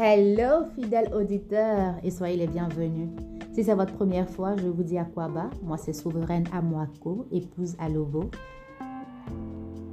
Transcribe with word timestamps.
Hello 0.00 0.66
fidèles 0.76 1.12
auditeurs 1.12 1.96
et 2.04 2.12
soyez 2.12 2.36
les 2.36 2.46
bienvenus. 2.46 3.08
Si 3.52 3.64
c'est 3.64 3.74
votre 3.74 3.94
première 3.94 4.30
fois, 4.30 4.54
je 4.56 4.68
vous 4.68 4.84
dis 4.84 4.94
bas. 5.16 5.50
Moi 5.64 5.76
c'est 5.76 5.92
Souveraine 5.92 6.44
Amoako, 6.52 7.26
épouse 7.32 7.74
à 7.80 7.88
Lobo. 7.88 8.30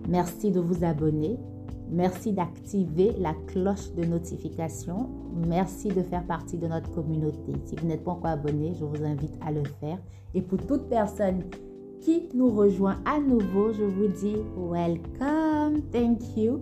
Merci 0.08 0.52
de 0.52 0.60
vous 0.60 0.84
abonner. 0.84 1.40
Merci 1.90 2.34
d'activer 2.34 3.14
la 3.18 3.34
cloche 3.48 3.94
de 3.94 4.06
notification. 4.06 5.10
Merci 5.48 5.88
de 5.88 6.04
faire 6.04 6.24
partie 6.24 6.60
de 6.60 6.68
notre 6.68 6.92
communauté. 6.92 7.54
Si 7.66 7.76
vous 7.76 7.88
n'êtes 7.88 8.04
pas 8.04 8.12
encore 8.12 8.30
abonné, 8.30 8.76
je 8.80 8.86
vous 8.86 9.04
invite 9.04 9.34
à 9.44 9.52
le 9.52 9.64
faire. 9.80 9.98
Et 10.36 10.44
pour 10.44 10.64
toute 10.68 10.88
personne 10.88 11.42
qui 12.02 12.30
nous 12.36 12.52
rejoint 12.52 12.98
à 13.06 13.20
nouveau, 13.20 13.74
je 13.74 13.84
vous 13.84 14.08
dis 14.10 14.38
welcome, 14.56 15.82
thank 15.92 16.38
you. 16.38 16.62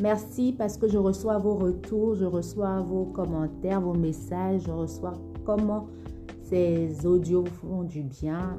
Merci 0.00 0.52
parce 0.52 0.76
que 0.76 0.88
je 0.88 0.98
reçois 0.98 1.38
vos 1.38 1.54
retours, 1.54 2.16
je 2.16 2.26
reçois 2.26 2.80
vos 2.80 3.06
commentaires, 3.06 3.80
vos 3.80 3.94
messages, 3.94 4.62
je 4.66 4.70
reçois 4.70 5.14
comment 5.46 5.86
ces 6.42 7.06
audios 7.06 7.44
font 7.46 7.82
du 7.82 8.02
bien 8.02 8.58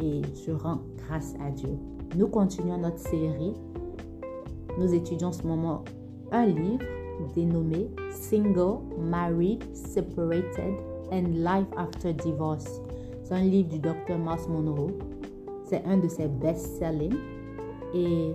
et 0.00 0.22
je 0.46 0.52
rends 0.52 0.82
grâce 0.96 1.34
à 1.44 1.50
Dieu. 1.50 1.76
Nous 2.16 2.28
continuons 2.28 2.78
notre 2.78 2.98
série. 2.98 3.54
Nous 4.78 4.94
étudions 4.94 5.28
en 5.28 5.32
ce 5.32 5.46
moment 5.46 5.82
un 6.30 6.46
livre 6.46 6.84
dénommé 7.34 7.88
Single, 8.10 8.78
Married, 8.98 9.64
Separated 9.74 10.74
and 11.10 11.28
Life 11.32 11.66
After 11.76 12.12
Divorce. 12.12 12.80
C'est 13.24 13.34
un 13.34 13.42
livre 13.42 13.70
du 13.70 13.78
docteur 13.80 14.18
Mars 14.18 14.46
Monroe. 14.48 14.92
C'est 15.64 15.84
un 15.84 15.96
de 15.96 16.06
ses 16.06 16.28
best-sellers. 16.28 17.10
Et 17.92 18.32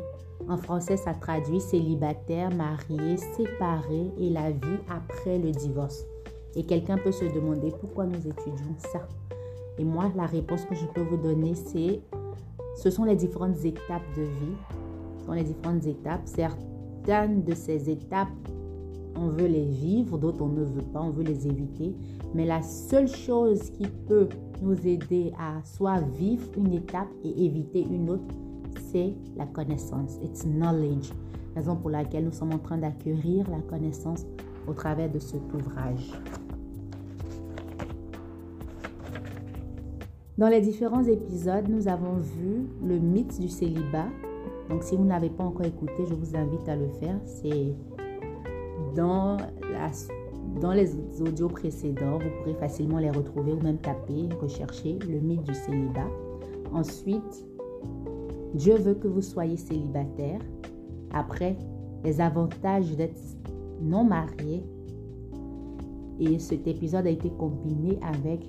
en 0.49 0.57
français, 0.57 0.97
ça 0.97 1.13
traduit 1.13 1.59
célibataire, 1.59 2.49
marié, 2.53 3.17
séparé 3.17 4.11
et 4.17 4.29
la 4.29 4.51
vie 4.51 4.79
après 4.89 5.37
le 5.37 5.51
divorce. 5.51 6.05
Et 6.55 6.63
quelqu'un 6.63 6.97
peut 6.97 7.11
se 7.11 7.25
demander 7.25 7.71
pourquoi 7.79 8.05
nous 8.05 8.27
étudions 8.27 8.75
ça. 8.77 9.07
Et 9.77 9.83
moi, 9.83 10.11
la 10.15 10.25
réponse 10.25 10.65
que 10.65 10.75
je 10.75 10.85
peux 10.87 11.01
vous 11.01 11.17
donner, 11.17 11.55
c'est 11.55 12.01
ce 12.75 12.89
sont 12.89 13.03
les 13.03 13.15
différentes 13.15 13.63
étapes 13.63 14.01
de 14.15 14.23
vie. 14.23 14.55
Ce 15.19 15.25
sont 15.25 15.33
les 15.33 15.43
différentes 15.43 15.85
étapes. 15.85 16.21
Certaines 16.25 17.43
de 17.43 17.53
ces 17.53 17.89
étapes, 17.89 18.29
on 19.15 19.27
veut 19.27 19.47
les 19.47 19.65
vivre, 19.65 20.17
d'autres 20.17 20.41
on 20.41 20.47
ne 20.47 20.63
veut 20.63 20.81
pas, 20.93 21.01
on 21.01 21.09
veut 21.09 21.23
les 21.23 21.47
éviter. 21.47 21.95
Mais 22.33 22.45
la 22.45 22.61
seule 22.61 23.07
chose 23.07 23.69
qui 23.71 23.87
peut 24.07 24.29
nous 24.61 24.87
aider 24.87 25.33
à 25.37 25.63
soit 25.63 25.99
vivre 25.99 26.45
une 26.57 26.73
étape 26.73 27.09
et 27.23 27.45
éviter 27.45 27.81
une 27.81 28.09
autre, 28.09 28.33
la 29.37 29.45
connaissance. 29.45 30.17
It's 30.23 30.45
knowledge. 30.45 31.11
Raison 31.55 31.75
pour 31.75 31.89
laquelle 31.89 32.25
nous 32.25 32.31
sommes 32.31 32.53
en 32.53 32.59
train 32.59 32.77
d'acquérir 32.77 33.49
la 33.49 33.59
connaissance 33.59 34.25
au 34.67 34.73
travers 34.73 35.11
de 35.11 35.19
cet 35.19 35.41
ouvrage. 35.53 36.11
Dans 40.37 40.47
les 40.47 40.61
différents 40.61 41.03
épisodes, 41.03 41.67
nous 41.69 41.87
avons 41.87 42.15
vu 42.17 42.67
le 42.83 42.97
mythe 42.97 43.39
du 43.39 43.49
célibat. 43.49 44.07
Donc, 44.69 44.83
si 44.83 44.95
vous 44.95 45.03
n'avez 45.03 45.29
pas 45.29 45.43
encore 45.43 45.65
écouté, 45.65 46.05
je 46.09 46.13
vous 46.13 46.35
invite 46.35 46.67
à 46.67 46.75
le 46.75 46.87
faire. 46.99 47.19
C'est 47.25 47.75
dans, 48.95 49.37
dans 50.59 50.71
les 50.71 50.95
audios 51.21 51.49
précédents, 51.49 52.17
vous 52.17 52.29
pourrez 52.39 52.55
facilement 52.55 52.97
les 52.97 53.11
retrouver 53.11 53.51
ou 53.53 53.61
même 53.61 53.77
taper, 53.77 54.29
rechercher 54.41 54.97
le 55.07 55.19
mythe 55.19 55.43
du 55.43 55.53
célibat. 55.53 56.09
Ensuite, 56.73 57.45
Dieu 58.53 58.75
veut 58.75 58.95
que 58.95 59.07
vous 59.07 59.21
soyez 59.21 59.57
célibataire. 59.57 60.39
Après, 61.13 61.57
les 62.03 62.19
avantages 62.19 62.95
d'être 62.95 63.19
non 63.81 64.03
marié. 64.03 64.63
Et 66.19 66.37
cet 66.39 66.67
épisode 66.67 67.07
a 67.07 67.09
été 67.09 67.29
combiné 67.31 67.97
avec 68.01 68.47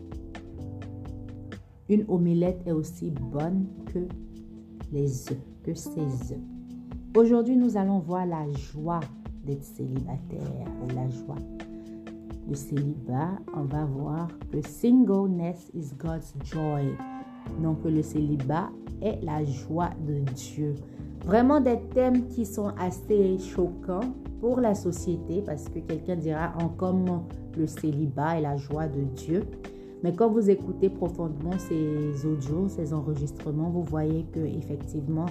une 1.89 2.05
omelette 2.09 2.63
est 2.67 2.73
aussi 2.73 3.11
bonne 3.11 3.67
que 3.93 4.01
les 4.93 5.31
œufs, 5.31 5.39
que 5.63 5.75
ses 5.75 6.01
œufs. 6.01 6.41
Aujourd'hui, 7.17 7.57
nous 7.57 7.77
allons 7.77 7.99
voir 7.99 8.27
la 8.27 8.51
joie 8.53 9.01
d'être 9.45 9.65
célibataire 9.65 10.67
la 10.95 11.09
joie 11.09 11.37
du 12.47 12.55
célibat. 12.55 13.33
On 13.55 13.65
va 13.65 13.85
voir 13.85 14.29
que 14.51 14.61
singleness 14.63 15.71
is 15.75 15.95
God's 15.99 16.35
joy. 16.45 16.85
Donc, 17.63 17.85
le 17.85 18.03
célibat 18.03 18.71
est 19.03 19.23
la 19.23 19.45
joie 19.45 19.91
de 20.07 20.21
Dieu. 20.33 20.75
Vraiment 21.25 21.61
des 21.61 21.79
thèmes 21.95 22.27
qui 22.29 22.45
sont 22.45 22.73
assez 22.79 23.39
choquants 23.39 24.13
pour 24.41 24.61
la 24.61 24.75
société 24.75 25.43
parce 25.45 25.69
que 25.69 25.79
quelqu'un 25.79 26.17
dira 26.17 26.53
en 26.61 26.69
comment 26.69 27.27
le 27.57 27.67
célibat 27.67 28.39
est 28.39 28.43
la 28.43 28.57
joie 28.57 28.89
de 28.89 29.03
Dieu. 29.03 29.45
Mais 30.03 30.13
quand 30.15 30.29
vous 30.31 30.51
écoutez 30.51 30.91
profondément 30.91 31.57
ces 31.59 32.27
audios, 32.27 32.69
ces 32.69 32.93
enregistrements, 32.93 33.71
vous 33.71 33.85
voyez 33.85 34.27
que 34.33 34.41
effectivement, 34.41 35.27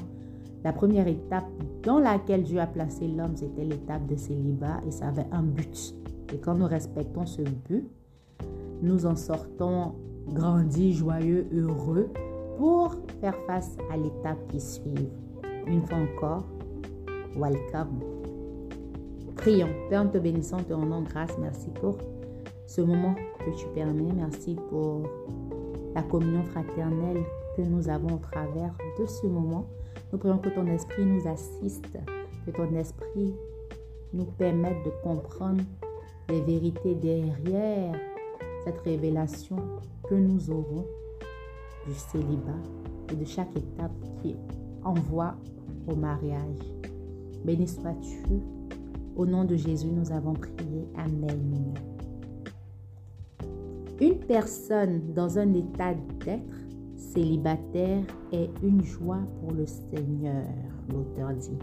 la 0.64 0.72
première 0.72 1.08
étape 1.08 1.50
dans 1.84 2.00
laquelle 2.00 2.44
Dieu 2.44 2.60
a 2.60 2.68
placé 2.68 3.08
l'homme, 3.08 3.36
c'était 3.36 3.66
l'étape 3.66 4.06
de 4.08 4.16
célibat 4.16 4.80
et 4.88 4.92
ça 4.92 5.08
avait 5.08 5.28
un 5.32 5.44
but. 5.44 5.94
Et 6.34 6.38
quand 6.38 6.56
nous 6.56 6.68
respectons 6.68 7.26
ce 7.26 7.42
but, 7.42 7.86
nous 8.82 9.06
en 9.06 9.16
sortons 9.16 9.94
grandis, 10.30 10.94
joyeux, 10.94 11.48
heureux 11.52 12.10
pour 12.58 12.96
faire 13.20 13.36
face 13.48 13.78
à 13.92 13.98
l'étape 13.98 14.48
qui 14.50 14.60
suit. 14.60 15.10
Une 15.68 15.86
fois 15.86 15.98
encore, 15.98 16.44
welcome. 17.36 18.00
Prions. 19.36 19.70
Père, 19.90 20.06
nous 20.06 20.12
te 20.12 20.18
bénissons, 20.18 20.58
te 20.58 20.74
rendons 20.74 21.02
grâce. 21.02 21.38
Merci 21.40 21.70
pour 21.70 21.98
ce 22.66 22.82
moment 22.82 23.16
que 23.40 23.58
tu 23.58 23.66
permets. 23.74 24.14
Merci 24.16 24.56
pour 24.70 25.04
la 25.96 26.04
communion 26.04 26.44
fraternelle 26.44 27.24
que 27.56 27.62
nous 27.62 27.90
avons 27.90 28.16
au 28.16 28.20
travers 28.20 28.74
de 29.00 29.06
ce 29.06 29.26
moment. 29.28 29.66
Nous 30.12 30.20
prions 30.20 30.38
que 30.38 30.50
ton 30.50 30.68
esprit 30.68 31.06
nous 31.06 31.28
assiste, 31.28 31.98
que 32.46 32.52
ton 32.52 32.74
esprit 32.76 33.34
nous 34.14 34.26
permette 34.26 34.84
de 34.86 34.92
comprendre 35.04 35.64
les 36.30 36.42
vérités 36.42 36.96
derrière 36.96 37.96
cette 38.64 38.80
révélation 38.82 39.58
que 40.08 40.16
nous 40.16 40.50
aurons 40.52 40.86
du 41.88 41.94
célibat 41.94 42.62
et 43.12 43.16
de 43.16 43.26
chaque 43.26 43.56
étape 43.56 43.92
qui 44.22 44.36
envoie 44.84 45.36
au 45.88 45.96
mariage. 45.96 46.60
Béni 47.44 47.68
sois-tu. 47.68 48.42
Au 49.16 49.26
nom 49.26 49.44
de 49.44 49.56
Jésus, 49.56 49.88
nous 49.88 50.12
avons 50.12 50.34
prié. 50.34 50.88
Amen. 50.96 51.74
Une 54.00 54.18
personne 54.20 55.14
dans 55.14 55.38
un 55.38 55.54
état 55.54 55.94
d'être 56.26 56.56
célibataire 56.96 58.04
est 58.32 58.50
une 58.64 58.84
joie 58.84 59.20
pour 59.40 59.52
le 59.52 59.66
Seigneur, 59.66 60.44
l'auteur 60.90 61.34
dit. 61.34 61.58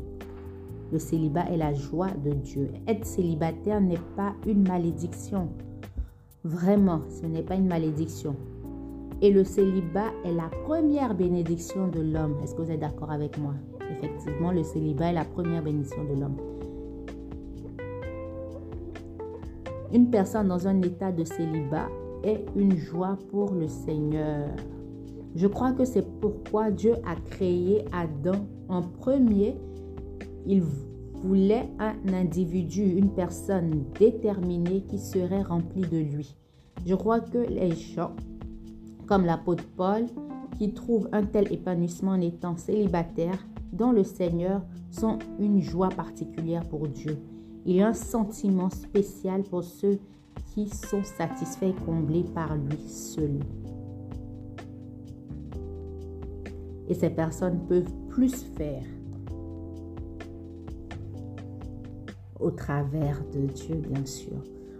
Le 0.93 0.99
célibat 0.99 1.51
est 1.51 1.57
la 1.57 1.75
joie 1.75 2.11
de 2.25 2.31
Dieu. 2.31 2.71
Être 2.87 3.05
célibataire 3.05 3.81
n'est 3.81 4.01
pas 4.17 4.35
une 4.47 4.67
malédiction. 4.67 5.49
Vraiment, 6.45 7.03
ce 7.09 7.27
n'est 7.27 7.43
pas 7.43 7.57
une 7.57 7.67
malédiction. 7.67 8.37
Et 9.21 9.33
le 9.33 9.43
célibat 9.43 10.13
est 10.25 10.33
la 10.33 10.49
première 10.65 11.15
bénédiction 11.15 11.89
de 11.89 12.01
l'homme. 12.01 12.37
Est-ce 12.43 12.55
que 12.55 12.63
vous 12.63 12.71
êtes 12.71 12.81
d'accord 12.81 13.11
avec 13.11 13.37
moi? 13.37 13.55
Effectivement, 13.91 14.53
le 14.53 14.63
célibat 14.63 15.11
est 15.11 15.15
la 15.15 15.25
première 15.25 15.63
bénédiction 15.63 16.05
de 16.05 16.21
l'homme. 16.21 16.37
Une 19.93 20.11
personne 20.11 20.49
dans 20.49 20.69
un 20.69 20.81
état 20.83 21.11
de 21.11 21.25
célibat 21.25 21.89
est 22.23 22.45
une 22.55 22.77
joie 22.77 23.19
pour 23.31 23.53
le 23.55 23.67
Seigneur. 23.67 24.51
Je 25.35 25.47
crois 25.47 25.73
que 25.73 25.85
c'est 25.85 26.07
pourquoi 26.21 26.71
Dieu 26.71 26.95
a 27.07 27.17
créé 27.31 27.85
Adam 27.93 28.47
en 28.69 28.83
premier. 28.83 29.57
Il 30.47 30.63
voulait 31.15 31.69
un 31.79 31.95
individu, 32.13 32.83
une 32.83 33.11
personne 33.11 33.85
déterminée 33.99 34.83
qui 34.83 34.99
serait 34.99 35.43
remplie 35.43 35.87
de 35.89 35.99
lui. 35.99 36.37
Je 36.87 36.95
crois 36.95 37.21
que 37.21 37.39
les 37.39 37.75
gens, 37.75 38.13
comme 39.09 39.25
l'apôtre 39.25 39.65
Paul, 39.77 40.05
qui 40.59 40.75
trouvent 40.75 41.09
un 41.13 41.25
tel 41.25 41.51
épanouissement 41.53 42.13
en 42.13 42.21
étant 42.21 42.57
célibataire 42.57 43.39
dans 43.73 43.91
le 43.91 44.05
Seigneur, 44.05 44.63
sont 44.91 45.19
une 45.39 45.61
joie 45.61 45.89
particulière 45.89 46.69
pour 46.69 46.87
Dieu. 46.89 47.17
Il 47.65 47.77
y 47.77 47.83
a 47.83 47.89
un 47.89 47.95
sentiment 47.95 48.71
spécial 48.71 49.43
pour 49.43 49.65
ceux 49.65 49.99
qui 50.55 50.69
sont 50.69 51.03
satisfaits 51.05 51.67
et 51.67 51.85
comblés 51.87 52.25
par 52.35 52.55
lui 52.55 52.79
seul. 52.87 53.41
Et 56.89 56.95
ces 56.95 57.11
personnes 57.11 57.61
peuvent 57.69 57.93
plus 58.09 58.35
faire 58.57 58.85
au 62.41 62.51
travers 62.51 63.23
de 63.35 63.47
Dieu, 63.47 63.75
bien 63.75 64.05
sûr. 64.05 64.37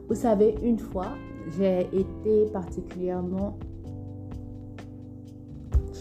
Vous 0.09 0.15
savez, 0.15 0.55
une 0.63 0.79
fois, 0.79 1.09
j'ai 1.59 1.89
été 1.93 2.47
particulièrement 2.53 3.59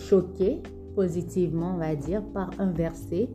choquée, 0.07 0.62
positivement, 0.95 1.74
on 1.75 1.77
va 1.77 1.95
dire, 1.95 2.24
par 2.33 2.50
un 2.59 2.71
verset. 2.71 3.30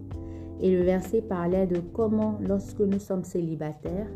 Et 0.61 0.75
le 0.75 0.83
verset 0.83 1.23
parlait 1.23 1.67
de 1.67 1.81
comment, 1.93 2.39
lorsque 2.41 2.81
nous 2.81 2.99
sommes 2.99 3.25
célibataires, 3.25 4.09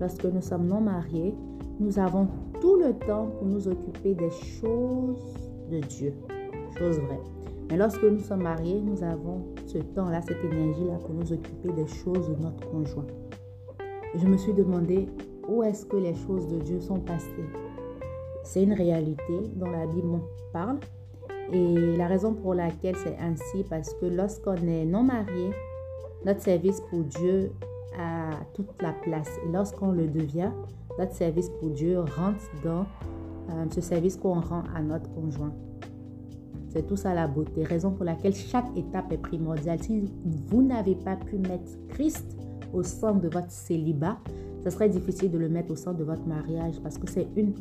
lorsque 0.00 0.24
nous 0.24 0.42
sommes 0.42 0.66
non 0.66 0.80
mariés, 0.80 1.34
nous 1.80 1.98
avons 1.98 2.28
tout 2.60 2.76
le 2.76 2.92
temps 3.06 3.28
pour 3.38 3.46
nous 3.46 3.66
occuper 3.68 4.14
des 4.14 4.30
choses 4.30 5.34
de 5.70 5.78
Dieu, 5.80 6.14
choses 6.78 6.98
vraies. 6.98 7.22
Mais 7.70 7.76
lorsque 7.76 8.02
nous 8.02 8.20
sommes 8.20 8.42
mariés, 8.42 8.82
nous 8.82 9.02
avons 9.02 9.42
ce 9.66 9.78
temps-là, 9.78 10.20
cette 10.22 10.44
énergie-là 10.44 10.98
pour 10.98 11.14
nous 11.14 11.32
occuper 11.32 11.72
des 11.72 11.86
choses 11.86 12.28
de 12.28 12.42
notre 12.42 12.68
conjoint. 12.70 13.06
Je 14.14 14.26
me 14.26 14.36
suis 14.36 14.52
demandé 14.52 15.08
où 15.48 15.62
est-ce 15.62 15.86
que 15.86 15.96
les 15.96 16.14
choses 16.14 16.46
de 16.48 16.58
Dieu 16.58 16.80
sont 16.80 17.00
passées? 17.00 17.46
C'est 18.44 18.62
une 18.62 18.74
réalité 18.74 19.40
dont 19.54 19.70
la 19.70 19.86
Bible 19.86 20.20
parle. 20.52 20.78
Et 21.52 21.96
la 21.96 22.06
raison 22.06 22.32
pour 22.32 22.54
laquelle 22.54 22.96
c'est 22.96 23.16
ainsi, 23.18 23.64
parce 23.68 23.92
que 23.94 24.06
lorsqu'on 24.06 24.56
est 24.56 24.86
non 24.86 25.02
marié, 25.02 25.50
notre 26.24 26.40
service 26.40 26.80
pour 26.88 27.00
Dieu 27.00 27.52
a 27.98 28.30
toute 28.54 28.80
la 28.80 28.92
place. 28.92 29.28
Et 29.46 29.52
lorsqu'on 29.52 29.92
le 29.92 30.06
devient, 30.06 30.50
notre 30.98 31.12
service 31.12 31.50
pour 31.60 31.70
Dieu 31.70 32.00
rentre 32.00 32.40
dans 32.64 32.86
euh, 33.50 33.66
ce 33.70 33.80
service 33.80 34.16
qu'on 34.16 34.40
rend 34.40 34.62
à 34.74 34.80
notre 34.80 35.12
conjoint. 35.12 35.52
C'est 36.68 36.86
tout 36.86 36.96
ça 36.96 37.12
la 37.12 37.26
beauté, 37.26 37.64
raison 37.64 37.90
pour 37.90 38.04
laquelle 38.04 38.34
chaque 38.34 38.74
étape 38.76 39.12
est 39.12 39.18
primordiale. 39.18 39.82
Si 39.82 40.10
vous 40.46 40.62
n'avez 40.62 40.94
pas 40.94 41.16
pu 41.16 41.36
mettre 41.36 41.70
Christ 41.88 42.34
au 42.72 42.82
centre 42.82 43.20
de 43.20 43.28
votre 43.28 43.50
célibat, 43.50 44.16
ce 44.64 44.70
serait 44.70 44.88
difficile 44.88 45.30
de 45.30 45.38
le 45.38 45.50
mettre 45.50 45.72
au 45.72 45.76
centre 45.76 45.98
de 45.98 46.04
votre 46.04 46.26
mariage 46.26 46.80
parce 46.82 46.96
que 46.96 47.10
c'est 47.10 47.28
une 47.36 47.52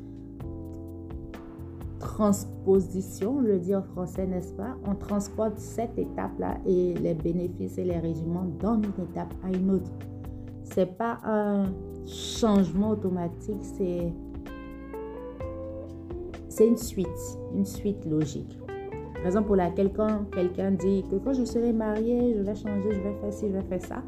transposition, 2.16 3.38
on 3.38 3.42
le 3.42 3.58
dit 3.58 3.74
en 3.74 3.82
français, 3.82 4.28
n'est-ce 4.28 4.54
pas? 4.54 4.76
On 4.86 4.96
transporte 4.96 5.58
cette 5.58 5.98
étape-là 5.98 6.58
et 6.66 6.94
les 6.96 7.14
bénéfices 7.14 7.78
et 7.78 7.86
les 7.86 8.00
régiments 8.00 8.46
d'une 8.60 8.92
étape 9.04 9.34
à 9.44 9.50
une 9.56 9.72
autre. 9.72 9.92
C'est 10.64 10.98
pas 10.98 11.20
un 11.24 11.66
changement 12.06 12.92
automatique, 12.92 13.62
c'est 13.62 14.12
c'est 16.50 16.68
une 16.68 16.78
suite, 16.78 17.08
une 17.56 17.66
suite 17.66 18.06
logique. 18.06 18.60
Raison 19.24 19.42
pour 19.42 19.56
laquelle 19.56 19.94
quand 19.94 20.26
quelqu'un 20.32 20.72
dit 20.72 21.04
que 21.10 21.16
quand 21.16 21.34
je 21.34 21.46
serai 21.46 21.72
marié, 21.72 22.36
je 22.36 22.42
vais 22.42 22.56
changer, 22.56 22.92
je 22.92 23.00
vais 23.00 23.14
faire 23.22 23.34
ci, 23.34 23.48
je 23.48 23.54
vais 23.54 23.64
faire 23.64 23.82
ça. 23.82 24.04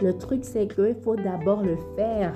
Le 0.00 0.12
truc, 0.16 0.44
c'est 0.44 0.72
qu'il 0.72 0.94
faut 1.02 1.16
d'abord 1.16 1.62
le 1.62 1.76
faire 1.96 2.32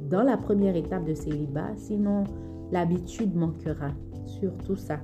dans 0.00 0.22
la 0.22 0.36
première 0.36 0.76
étape 0.76 1.04
de 1.04 1.14
célibat, 1.14 1.74
sinon 1.76 2.24
l'habitude 2.72 3.34
manquera 3.34 3.90
sur 4.26 4.56
tout 4.58 4.76
ça. 4.76 5.00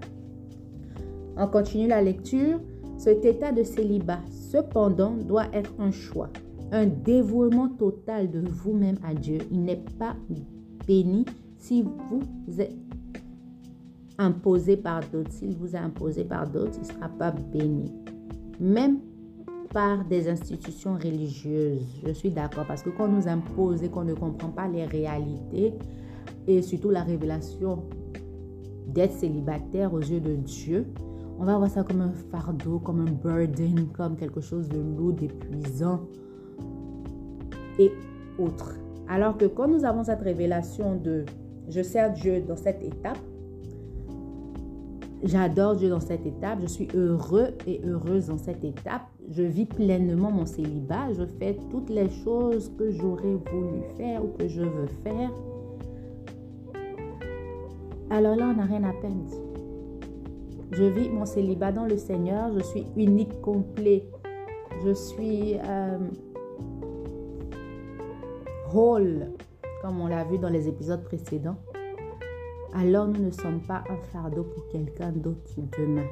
On 1.37 1.47
continue 1.47 1.89
la 1.89 2.03
lecture. 2.03 2.61
Cet 2.99 3.25
état 3.25 3.53
de 3.53 3.63
célibat, 3.63 4.21
cependant, 4.31 5.13
doit 5.13 5.47
être 5.53 5.73
un 5.79 5.91
choix, 5.91 6.29
un 6.71 6.87
dévouement 6.87 7.69
total 7.69 8.31
de 8.31 8.41
vous-même 8.49 8.99
à 9.03 9.15
Dieu. 9.15 9.39
Il 9.51 9.65
n'est 9.65 9.85
pas 9.99 10.15
béni 10.87 11.25
si 11.57 11.83
vous 11.83 12.61
êtes 12.61 12.77
imposé 14.19 14.77
par 14.77 15.01
d'autres. 15.11 15.33
S'il 15.33 15.57
vous 15.57 15.75
est 15.75 15.79
imposé 15.79 16.25
par 16.25 16.49
d'autres, 16.49 16.75
il 16.75 16.81
ne 16.81 16.93
sera 16.93 17.09
pas 17.09 17.31
béni. 17.31 17.91
Même 18.61 18.99
par 19.73 20.05
des 20.05 20.29
institutions 20.29 20.95
religieuses. 20.95 22.03
Je 22.07 22.13
suis 22.13 22.31
d'accord 22.31 22.67
parce 22.67 22.83
que 22.83 22.91
quand 22.91 23.07
on 23.07 23.13
nous 23.13 23.29
impose 23.29 23.83
et 23.83 23.89
qu'on 23.89 24.05
ne 24.05 24.15
comprend 24.15 24.51
pas 24.51 24.69
les 24.69 24.85
réalités 24.85 25.73
et 26.47 26.63
surtout 26.63 26.91
la 26.91 27.03
révélation 27.03 27.85
d'être 28.87 29.13
célibataire 29.13 29.93
aux 29.95 30.01
yeux 30.01 30.21
de 30.21 30.35
Dieu, 30.35 30.87
on 31.39 31.45
va 31.45 31.57
voir 31.57 31.71
ça 31.71 31.83
comme 31.83 32.01
un 32.01 32.13
fardeau, 32.31 32.79
comme 32.79 33.01
un 33.01 33.11
burden, 33.11 33.89
comme 33.93 34.17
quelque 34.17 34.41
chose 34.41 34.69
de 34.69 34.79
lourd, 34.79 35.13
d'épuisant 35.13 36.01
et 37.79 37.91
autres. 38.39 38.77
Alors 39.09 39.37
que 39.37 39.47
quand 39.47 39.69
nous 39.69 39.85
avons 39.85 40.05
cette 40.05 40.21
révélation 40.21 40.97
de 40.97 41.25
je 41.69 41.83
sers 41.83 42.13
Dieu 42.13 42.43
dans 42.47 42.57
cette 42.57 42.83
étape, 42.83 43.19
j'adore 45.23 45.77
Dieu 45.77 45.89
dans 45.89 46.01
cette 46.01 46.27
étape, 46.27 46.59
je 46.61 46.67
suis 46.67 46.89
heureux 46.95 47.49
et 47.67 47.81
heureuse 47.85 48.27
dans 48.27 48.39
cette 48.39 48.65
étape, 48.65 49.03
je 49.31 49.43
vis 49.43 49.67
pleinement 49.67 50.31
mon 50.31 50.47
célibat, 50.47 51.13
je 51.13 51.25
fais 51.39 51.57
toutes 51.71 51.91
les 51.91 52.09
choses 52.25 52.71
que 52.77 52.91
j'aurais 52.91 53.35
voulu 53.35 53.83
faire 53.97 54.25
ou 54.25 54.29
que 54.29 54.49
je 54.49 54.63
veux 54.63 54.89
faire. 55.05 55.31
Alors 58.13 58.37
là, 58.37 58.45
on 58.51 58.53
n'a 58.59 58.67
rien 58.67 58.85
à 58.85 58.93
peine 58.93 59.27
Je 60.71 60.85
vis 60.85 61.09
mon 61.09 61.25
célibat 61.25 61.73
dans 61.73 61.87
le 61.87 61.97
Seigneur, 61.97 62.53
je 62.53 62.63
suis 62.63 62.87
unique, 62.95 63.41
complet, 63.41 64.05
je 64.85 64.93
suis 64.93 65.55
euh, 65.67 65.97
whole, 68.71 69.29
comme 69.81 69.99
on 69.99 70.09
l'a 70.09 70.25
vu 70.25 70.37
dans 70.37 70.51
les 70.51 70.69
épisodes 70.69 71.03
précédents. 71.03 71.57
Alors 72.75 73.09
nous 73.09 73.25
ne 73.25 73.31
sommes 73.31 73.63
pas 73.63 73.83
un 73.89 73.97
fardeau 74.13 74.43
pour 74.43 74.69
quelqu'un 74.69 75.11
d'autre 75.13 75.51
demain. 75.79 76.05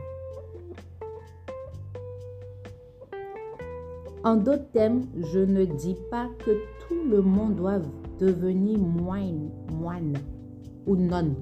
En 4.24 4.36
d'autres 4.36 4.70
termes, 4.72 5.02
je 5.18 5.40
ne 5.40 5.66
dis 5.66 5.98
pas 6.10 6.28
que 6.38 6.52
tout 6.88 7.10
le 7.10 7.20
monde 7.20 7.56
doit 7.56 7.80
devenir 8.18 8.78
moine, 8.78 9.50
moine 9.70 10.14
ou 10.86 10.96
non. 10.96 11.34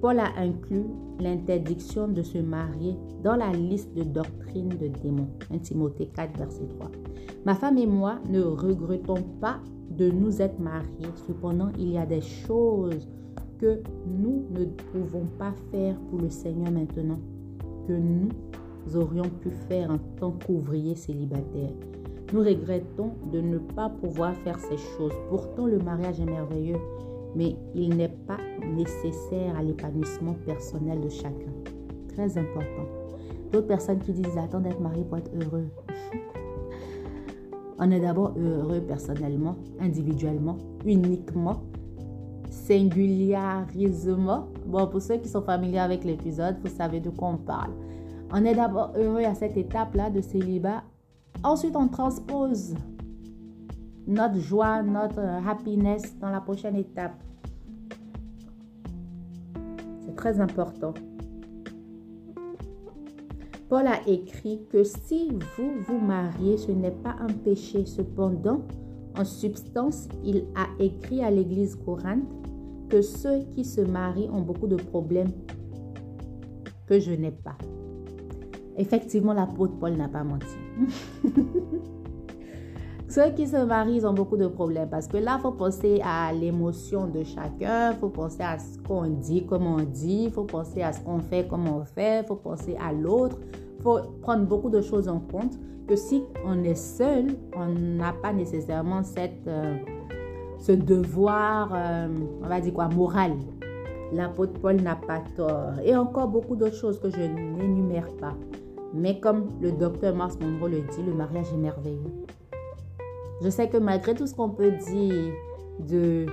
Paul 0.00 0.18
a 0.18 0.32
inclus 0.38 0.86
l'interdiction 1.18 2.08
de 2.08 2.22
se 2.22 2.38
marier 2.38 2.96
dans 3.22 3.36
la 3.36 3.52
liste 3.52 3.94
de 3.94 4.02
doctrines 4.02 4.68
de 4.68 4.88
démons. 5.02 5.30
1 5.52 5.58
Timothée 5.58 6.08
4, 6.14 6.38
verset 6.38 6.66
3. 6.78 6.90
Ma 7.44 7.54
femme 7.54 7.78
et 7.78 7.86
moi 7.86 8.18
ne 8.28 8.42
regrettons 8.42 9.22
pas 9.40 9.60
de 9.90 10.10
nous 10.10 10.42
être 10.42 10.58
mariés. 10.58 11.08
Cependant, 11.26 11.70
il 11.78 11.92
y 11.92 11.98
a 11.98 12.06
des 12.06 12.20
choses 12.20 13.08
que 13.58 13.80
nous 14.06 14.44
ne 14.50 14.64
pouvons 14.64 15.26
pas 15.38 15.54
faire 15.70 15.96
pour 16.10 16.20
le 16.20 16.28
Seigneur 16.28 16.70
maintenant, 16.70 17.20
que 17.88 17.94
nous 17.94 18.28
aurions 18.94 19.28
pu 19.40 19.50
faire 19.50 19.90
en 19.90 19.98
tant 20.18 20.32
qu'ouvriers 20.32 20.94
célibataires. 20.94 21.72
Nous 22.32 22.40
regrettons 22.40 23.12
de 23.32 23.40
ne 23.40 23.58
pas 23.58 23.88
pouvoir 23.88 24.34
faire 24.38 24.58
ces 24.58 24.76
choses. 24.76 25.12
Pourtant, 25.28 25.66
le 25.66 25.78
mariage 25.78 26.20
est 26.20 26.26
merveilleux, 26.26 26.78
mais 27.36 27.56
il 27.74 27.96
n'est 27.96 28.08
pas 28.08 28.38
nécessaire 28.74 29.56
à 29.56 29.62
l'épanouissement 29.62 30.34
personnel 30.46 31.00
de 31.00 31.08
chacun. 31.08 31.52
Très 32.08 32.38
important. 32.38 32.86
D'autres 33.52 33.66
personnes 33.66 34.00
qui 34.00 34.12
disent 34.12 34.38
attends 34.38 34.60
d'être 34.60 34.80
marié 34.80 35.04
pour 35.04 35.18
être 35.18 35.30
heureux. 35.40 35.68
On 37.78 37.90
est 37.90 38.00
d'abord 38.00 38.32
heureux 38.38 38.80
personnellement, 38.80 39.56
individuellement, 39.80 40.56
uniquement, 40.86 41.60
singularisement. 42.48 44.48
Bon, 44.64 44.86
pour 44.86 45.02
ceux 45.02 45.18
qui 45.18 45.28
sont 45.28 45.42
familiers 45.42 45.80
avec 45.80 46.04
l'épisode, 46.04 46.56
vous 46.64 46.74
savez 46.74 47.00
de 47.00 47.10
quoi 47.10 47.28
on 47.28 47.36
parle. 47.36 47.72
On 48.32 48.46
est 48.46 48.54
d'abord 48.54 48.92
heureux 48.96 49.24
à 49.24 49.34
cette 49.34 49.58
étape-là 49.58 50.08
de 50.08 50.22
célibat. 50.22 50.84
Ensuite, 51.44 51.76
on 51.76 51.88
transpose 51.88 52.74
notre 54.06 54.38
joie, 54.38 54.82
notre 54.82 55.20
happiness 55.46 56.18
dans 56.18 56.30
la 56.30 56.40
prochaine 56.40 56.76
étape. 56.76 57.25
Important. 60.40 60.94
Paul 63.68 63.86
a 63.86 64.06
écrit 64.06 64.60
que 64.70 64.84
si 64.84 65.30
vous 65.56 65.72
vous 65.86 65.98
mariez, 65.98 66.56
ce 66.56 66.70
n'est 66.70 66.90
pas 66.92 67.16
un 67.18 67.32
péché. 67.32 67.84
Cependant, 67.84 68.62
en 69.18 69.24
substance, 69.24 70.08
il 70.24 70.44
a 70.54 70.66
écrit 70.78 71.22
à 71.22 71.30
l'église 71.30 71.74
Corinthe 71.74 72.28
que 72.88 73.02
ceux 73.02 73.40
qui 73.52 73.64
se 73.64 73.80
marient 73.80 74.30
ont 74.30 74.42
beaucoup 74.42 74.68
de 74.68 74.76
problèmes 74.76 75.32
que 76.86 77.00
je 77.00 77.12
n'ai 77.12 77.32
pas. 77.32 77.56
Effectivement, 78.76 79.32
l'apôtre 79.32 79.76
Paul 79.78 79.96
n'a 79.96 80.08
pas 80.08 80.22
menti. 80.22 80.46
Ceux 83.16 83.30
qui 83.30 83.46
se 83.46 83.56
marient, 83.56 84.04
ont 84.04 84.12
beaucoup 84.12 84.36
de 84.36 84.46
problèmes 84.46 84.90
parce 84.90 85.06
que 85.06 85.16
là, 85.16 85.36
il 85.38 85.40
faut 85.40 85.52
penser 85.52 86.02
à 86.04 86.30
l'émotion 86.34 87.06
de 87.06 87.24
chacun, 87.24 87.92
il 87.92 87.96
faut 87.98 88.10
penser 88.10 88.42
à 88.42 88.58
ce 88.58 88.76
qu'on 88.86 89.06
dit, 89.06 89.46
comment 89.46 89.76
on 89.76 89.84
dit, 89.84 90.24
il 90.24 90.30
faut 90.30 90.44
penser 90.44 90.82
à 90.82 90.92
ce 90.92 91.00
qu'on 91.00 91.20
fait, 91.20 91.46
comment 91.48 91.78
on 91.78 91.84
fait, 91.86 92.20
il 92.20 92.26
faut 92.26 92.36
penser 92.36 92.76
à 92.78 92.92
l'autre, 92.92 93.38
il 93.78 93.82
faut 93.82 94.00
prendre 94.20 94.44
beaucoup 94.44 94.68
de 94.68 94.82
choses 94.82 95.08
en 95.08 95.18
compte 95.18 95.58
que 95.88 95.96
si 95.96 96.24
on 96.44 96.62
est 96.62 96.74
seul, 96.74 97.28
on 97.56 97.68
n'a 97.68 98.12
pas 98.12 98.34
nécessairement 98.34 99.02
cette, 99.02 99.48
euh, 99.48 99.78
ce 100.58 100.72
devoir, 100.72 101.72
euh, 101.74 102.08
on 102.44 102.46
va 102.46 102.60
dire 102.60 102.74
quoi, 102.74 102.88
moral. 102.88 103.32
L'apôtre 104.12 104.60
Paul 104.60 104.76
n'a 104.82 104.94
pas 104.94 105.22
tort. 105.34 105.72
Et 105.82 105.96
encore 105.96 106.28
beaucoup 106.28 106.54
d'autres 106.54 106.76
choses 106.76 107.00
que 107.00 107.08
je 107.08 107.22
n'énumère 107.22 108.14
pas. 108.20 108.34
Mais 108.92 109.20
comme 109.20 109.52
le 109.62 109.72
docteur 109.72 110.14
Mars 110.14 110.38
Monroe 110.38 110.68
le 110.68 110.80
dit, 110.80 111.02
le 111.02 111.14
mariage 111.14 111.46
est 111.54 111.56
merveilleux. 111.56 112.26
Je 113.42 113.50
sais 113.50 113.68
que 113.68 113.76
malgré 113.76 114.14
tout 114.14 114.26
ce 114.26 114.34
qu'on 114.34 114.50
peut 114.50 114.72
dire 114.72 115.32
de 115.88 116.26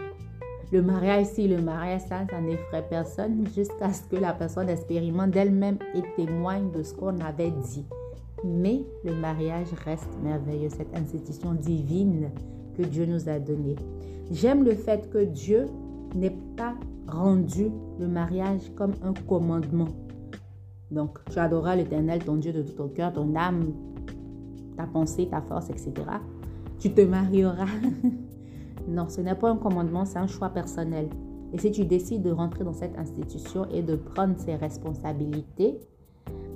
le 0.72 0.82
mariage 0.82 1.28
ici, 1.28 1.48
le 1.48 1.62
mariage 1.62 2.02
ça, 2.02 2.26
ça 2.30 2.42
n'effraie 2.42 2.86
personne 2.90 3.46
jusqu'à 3.54 3.92
ce 3.92 4.04
que 4.04 4.16
la 4.16 4.34
personne 4.34 4.70
expérimente 4.70 5.32
d'elle-même 5.32 5.78
et 5.94 6.02
témoigne 6.16 6.72
de 6.72 6.82
ce 6.82 6.94
qu'on 6.94 7.20
avait 7.20 7.52
dit. 7.52 7.86
Mais 8.44 8.84
le 9.04 9.14
mariage 9.14 9.68
reste 9.86 10.10
merveilleux, 10.24 10.70
cette 10.70 10.98
institution 10.98 11.54
divine 11.54 12.32
que 12.76 12.84
Dieu 12.84 13.06
nous 13.06 13.30
a 13.30 13.40
donné. 13.40 13.76
J'aime 14.32 14.64
le 14.64 14.74
fait 14.74 15.10
que 15.10 15.24
Dieu 15.24 15.68
n'ait 16.16 16.36
pas 16.58 16.74
rendu 17.08 17.70
le 18.00 18.08
mariage 18.08 18.62
comme 18.76 18.94
un 19.04 19.14
commandement. 19.28 19.90
Donc, 20.92 21.20
tu 21.32 21.40
adoreras 21.40 21.76
l'Éternel, 21.76 22.24
ton 22.24 22.36
Dieu, 22.36 22.54
de 22.54 22.62
tout 22.62 22.74
ton 22.74 22.88
cœur, 22.88 23.14
ton 23.14 23.36
âme, 23.36 23.74
ta 24.78 24.86
pensée, 24.86 25.28
ta 25.30 25.42
force, 25.42 25.70
etc. 25.70 25.92
Tu 26.84 26.92
te 26.92 27.00
marieras. 27.00 27.66
non, 28.90 29.08
ce 29.08 29.22
n'est 29.22 29.36
pas 29.36 29.50
un 29.50 29.56
commandement, 29.56 30.04
c'est 30.04 30.20
un 30.20 30.28
choix 30.28 30.50
personnel. 30.50 31.08
Et 31.54 31.58
si 31.58 31.72
tu 31.72 31.86
décides 31.86 32.24
de 32.24 32.32
rentrer 32.32 32.66
dans 32.66 32.74
cette 32.74 32.98
institution 32.98 33.66
et 33.72 33.82
de 33.82 33.96
prendre 33.96 34.38
ses 34.38 34.56
responsabilités, 34.56 35.80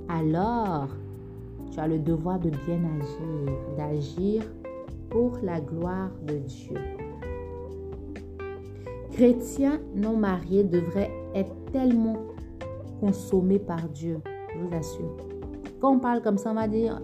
alors 0.06 0.88
tu 1.70 1.80
as 1.80 1.88
le 1.88 1.98
devoir 1.98 2.38
de 2.40 2.50
bien 2.50 2.78
agir, 3.00 3.54
d'agir 3.78 4.42
pour 5.08 5.38
la 5.42 5.62
gloire 5.62 6.10
de 6.26 6.34
Dieu. 6.34 6.76
Chrétiens 9.12 9.80
non 9.94 10.14
mariés 10.14 10.62
devraient 10.62 11.10
être 11.34 11.54
tellement 11.72 12.18
consommés 13.00 13.60
par 13.60 13.88
Dieu, 13.88 14.20
je 14.52 14.58
vous 14.58 14.76
assure. 14.76 15.16
Quand 15.80 15.94
on 15.94 15.98
parle 15.98 16.20
comme 16.20 16.36
ça, 16.36 16.50
on 16.50 16.54
va 16.54 16.68
dire, 16.68 17.00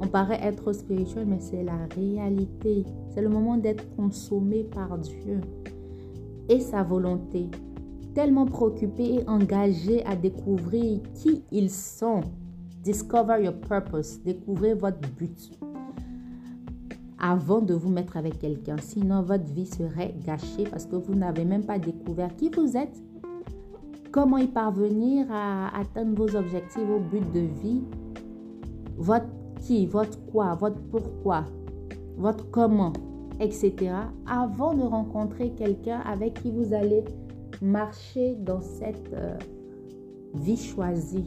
on 0.00 0.06
paraît 0.06 0.38
être 0.42 0.72
spirituel, 0.72 1.26
mais 1.26 1.40
c'est 1.40 1.62
la 1.62 1.86
réalité. 1.96 2.84
C'est 3.10 3.22
le 3.22 3.28
moment 3.28 3.56
d'être 3.56 3.84
consommé 3.96 4.64
par 4.64 4.96
Dieu 4.98 5.40
et 6.48 6.60
sa 6.60 6.82
volonté. 6.82 7.48
Tellement 8.14 8.46
préoccupés 8.46 9.16
et 9.16 9.28
engagés 9.28 10.04
à 10.06 10.16
découvrir 10.16 11.00
qui 11.14 11.42
ils 11.50 11.70
sont. 11.70 12.20
Discover 12.82 13.42
your 13.42 13.54
purpose. 13.54 14.20
Découvrez 14.24 14.74
votre 14.74 15.00
but 15.16 15.58
avant 17.18 17.60
de 17.60 17.74
vous 17.74 17.90
mettre 17.90 18.16
avec 18.16 18.38
quelqu'un. 18.38 18.76
Sinon, 18.78 19.22
votre 19.22 19.44
vie 19.52 19.66
serait 19.66 20.14
gâchée 20.24 20.64
parce 20.70 20.86
que 20.86 20.96
vous 20.96 21.14
n'avez 21.14 21.44
même 21.44 21.64
pas 21.64 21.78
découvert 21.78 22.34
qui 22.36 22.48
vous 22.48 22.76
êtes, 22.76 23.02
comment 24.12 24.38
y 24.38 24.46
parvenir 24.46 25.26
à 25.30 25.76
atteindre 25.76 26.14
vos 26.14 26.36
objectifs, 26.36 26.84
vos 26.84 27.00
buts 27.00 27.20
de 27.34 27.40
vie, 27.40 27.82
votre 28.96 29.26
qui, 29.60 29.86
votre 29.86 30.24
quoi, 30.26 30.54
votre 30.54 30.80
pourquoi, 30.90 31.44
votre 32.16 32.50
comment, 32.50 32.92
etc. 33.40 33.74
avant 34.26 34.74
de 34.74 34.82
rencontrer 34.82 35.50
quelqu'un 35.50 36.00
avec 36.00 36.42
qui 36.42 36.50
vous 36.50 36.72
allez 36.72 37.04
marcher 37.62 38.36
dans 38.36 38.60
cette 38.60 39.12
euh, 39.14 39.36
vie 40.34 40.56
choisie. 40.56 41.26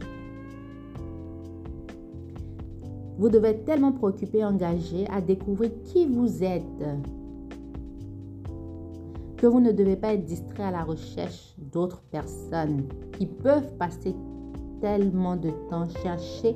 Vous 3.18 3.30
devez 3.30 3.50
être 3.50 3.66
tellement 3.66 3.92
préoccupé, 3.92 4.44
engagé 4.44 5.06
à 5.10 5.22
découvrir 5.22 5.72
qui 5.84 6.08
vous 6.08 6.44
êtes 6.44 6.64
que 9.42 9.48
vous 9.48 9.60
ne 9.60 9.72
devez 9.72 9.96
pas 9.96 10.14
être 10.14 10.24
distrait 10.24 10.64
à 10.64 10.70
la 10.72 10.84
recherche 10.84 11.56
d'autres 11.58 12.04
personnes 12.12 12.84
qui 13.18 13.26
peuvent 13.26 13.76
passer 13.78 14.16
tellement 14.82 15.36
de 15.36 15.50
temps 15.68 15.90
chercher 16.04 16.56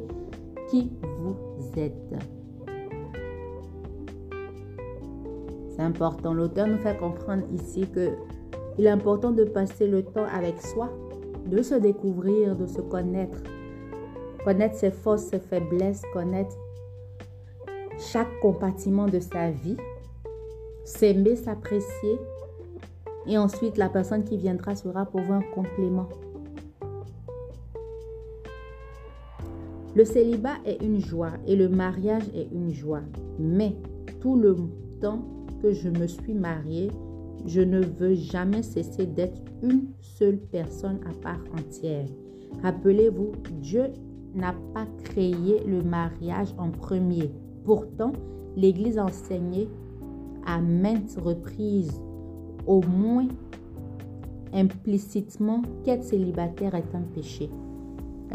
qui 0.70 0.92
vous 1.20 1.36
êtes. 1.78 1.94
C'est 5.76 5.82
important. 5.82 6.34
L'auteur 6.34 6.68
nous 6.68 6.78
fait 6.78 6.98
comprendre 6.98 7.44
ici 7.54 7.88
que 7.88 8.12
il 8.78 8.86
est 8.86 8.90
important 8.90 9.32
de 9.32 9.46
passer 9.46 9.88
le 9.88 10.04
temps 10.04 10.26
avec 10.34 10.62
soi, 10.62 10.90
de 11.46 11.62
se 11.62 11.76
découvrir, 11.76 12.56
de 12.56 12.66
se 12.66 12.82
connaître 12.82 13.42
connaître 14.46 14.76
ses 14.76 14.92
forces, 14.92 15.24
ses 15.24 15.40
faiblesses, 15.40 16.04
connaître 16.14 16.56
chaque 17.98 18.40
compartiment 18.42 19.08
de 19.08 19.20
sa 19.20 19.50
vie, 19.50 19.78
s'aimer, 20.84 21.36
s'apprécier. 21.36 22.20
Et 23.26 23.40
ensuite, 23.40 23.76
la 23.76 23.90
personne 23.90 24.24
qui 24.24 24.38
viendra 24.38 24.76
sera 24.76 25.06
pour 25.06 25.22
vous 25.22 25.34
un 25.34 25.42
complément. 25.56 26.08
Le 29.96 30.04
célibat 30.04 30.58
est 30.66 30.84
une 30.84 31.00
joie 31.00 31.32
et 31.48 31.56
le 31.56 31.70
mariage 31.70 32.28
est 32.36 32.50
une 32.52 32.74
joie. 32.74 33.04
Mais 33.40 33.74
tout 34.20 34.36
le 34.36 34.56
temps 35.00 35.26
que 35.62 35.72
je 35.72 35.88
me 35.88 36.06
suis 36.06 36.34
mariée, 36.34 36.92
je 37.46 37.62
ne 37.62 37.80
veux 37.80 38.16
jamais 38.16 38.62
cesser 38.62 39.06
d'être 39.06 39.42
une 39.64 39.86
seule 40.02 40.38
personne 40.38 41.00
à 41.10 41.14
part 41.22 41.44
entière. 41.58 42.08
Rappelez-vous, 42.62 43.32
Dieu 43.62 43.86
n'a 44.34 44.54
pas 44.74 44.86
créé 45.06 45.64
le 45.66 45.82
mariage 45.82 46.54
en 46.58 46.72
premier. 46.72 47.32
Pourtant, 47.64 48.12
l'Église 48.58 49.00
enseignait 49.00 49.70
à 50.46 50.60
maintes 50.60 51.18
reprises, 51.24 52.02
au 52.68 52.82
moins 52.82 53.28
implicitement, 54.54 55.62
qu'être 55.86 56.04
célibataire 56.04 56.76
est 56.76 56.96
un 56.96 57.04
péché. 57.14 57.50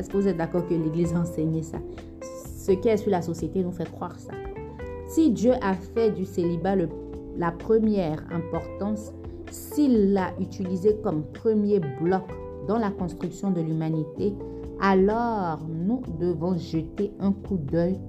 Est-ce 0.00 0.08
que 0.08 0.16
vous 0.16 0.28
êtes 0.28 0.38
d'accord 0.38 0.66
que 0.66 0.72
l'Église 0.72 1.12
a 1.12 1.20
enseigné 1.20 1.62
ça? 1.62 1.76
Ce 2.56 2.72
qui 2.72 2.88
est 2.88 2.96
sur 2.96 3.10
la 3.10 3.20
société 3.20 3.62
nous 3.62 3.70
fait 3.70 3.84
croire 3.84 4.18
ça. 4.18 4.32
Si 5.08 5.30
Dieu 5.30 5.52
a 5.60 5.74
fait 5.74 6.10
du 6.10 6.24
célibat 6.24 6.74
la 7.36 7.52
première 7.52 8.24
importance, 8.32 9.12
s'il 9.50 10.14
l'a 10.14 10.32
utilisé 10.40 10.96
comme 11.02 11.24
premier 11.34 11.80
bloc 12.00 12.22
dans 12.66 12.78
la 12.78 12.90
construction 12.90 13.50
de 13.50 13.60
l'humanité, 13.60 14.32
alors 14.80 15.60
nous 15.68 16.00
devons 16.18 16.56
jeter 16.56 17.12
un 17.20 17.32
coup 17.32 17.58
d'œil 17.58 18.00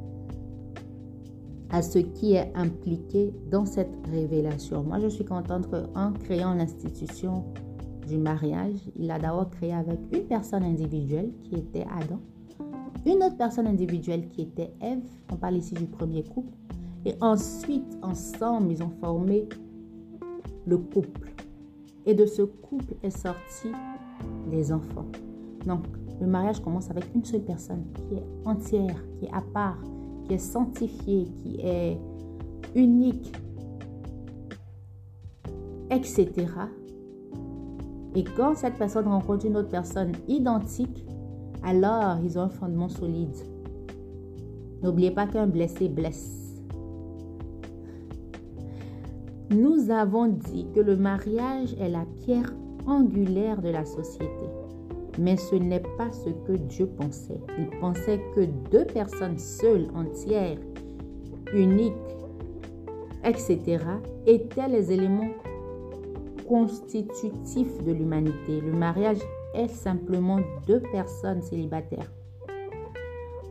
à 1.72 1.82
ce 1.82 2.00
qui 2.00 2.36
est 2.36 2.54
impliqué 2.56 3.34
dans 3.52 3.66
cette 3.66 3.98
révélation. 4.10 4.82
Moi, 4.84 5.00
je 5.00 5.10
suis 5.10 5.26
contente 5.26 5.70
qu'en 5.70 6.14
créant 6.14 6.54
l'institution 6.54 7.44
du 8.12 8.18
mariage, 8.18 8.76
il 8.98 9.10
a 9.10 9.18
d'abord 9.18 9.50
créé 9.50 9.74
avec 9.74 10.00
une 10.12 10.26
personne 10.26 10.64
individuelle 10.64 11.32
qui 11.44 11.56
était 11.56 11.86
Adam, 11.90 12.20
une 13.06 13.24
autre 13.24 13.38
personne 13.38 13.68
individuelle 13.68 14.28
qui 14.28 14.42
était 14.42 14.74
Ève, 14.82 15.00
on 15.32 15.38
parle 15.38 15.56
ici 15.56 15.74
du 15.74 15.86
premier 15.86 16.24
couple, 16.24 16.54
et 17.06 17.16
ensuite, 17.22 17.98
ensemble, 18.04 18.72
ils 18.72 18.84
ont 18.84 18.92
formé 19.00 19.48
le 20.68 20.78
couple. 20.78 21.32
Et 22.06 22.14
de 22.14 22.26
ce 22.26 22.44
couple 22.44 22.94
est 23.02 23.16
sorti 23.16 23.70
des 24.52 24.72
enfants. 24.72 25.08
Donc, 25.66 25.86
le 26.20 26.28
mariage 26.28 26.62
commence 26.62 26.92
avec 26.92 27.06
une 27.16 27.24
seule 27.24 27.42
personne 27.42 27.86
qui 27.96 28.16
est 28.16 28.24
entière, 28.46 29.04
qui 29.18 29.26
est 29.26 29.34
à 29.34 29.42
part, 29.42 29.82
qui 30.26 30.34
est 30.34 30.38
sanctifiée, 30.38 31.28
qui 31.42 31.60
est 31.62 31.98
unique, 32.76 33.34
etc. 35.90 36.30
Et 38.16 38.24
quand 38.24 38.56
cette 38.56 38.76
personne 38.76 39.08
rencontre 39.08 39.46
une 39.46 39.58
autre 39.58 39.70
personne 39.70 40.12
identique, 40.28 41.06
alors 41.64 42.18
ils 42.24 42.38
ont 42.38 42.44
un 42.44 42.50
fondement 42.50 42.90
solide. 42.90 43.36
N'oubliez 44.84 45.12
pas 45.12 45.28
qu'un 45.28 45.48
blessé 45.48 45.88
blesse. 45.88 46.42
Nous 49.52 49.92
avons 49.92 50.28
dit 50.28 50.68
que 50.74 50.80
le 50.80 50.96
mariage 50.96 51.76
est 51.80 51.90
la 51.90 52.06
pierre 52.24 52.54
angulaire 52.88 53.62
de 53.62 53.70
la 53.70 53.86
société. 53.86 54.28
Mais 55.20 55.36
ce 55.36 55.56
n'est 55.56 55.84
pas 55.98 56.12
ce 56.12 56.30
que 56.48 56.54
Dieu 56.54 56.88
pensait. 56.88 57.42
Il 57.60 57.70
pensait 57.80 58.22
que 58.34 58.46
deux 58.72 58.86
personnes 58.86 59.38
seules, 59.38 59.88
entières, 59.94 60.58
uniques, 61.54 61.94
etc., 63.24 63.84
étaient 64.26 64.70
les 64.70 64.92
éléments 64.92 65.32
constitutifs 66.52 67.82
de 67.86 67.94
l'humanité. 67.94 68.60
Le 68.60 68.74
mariage 68.74 69.20
est 69.54 69.70
simplement 69.70 70.38
deux 70.68 70.82
personnes 70.92 71.42
célibataires. 71.42 72.12